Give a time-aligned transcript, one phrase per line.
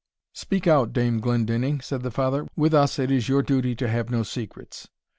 [0.33, 4.09] "Speak out, Dame Glendinning," said the Father; "with us it is your duty to have
[4.09, 4.89] no secrets."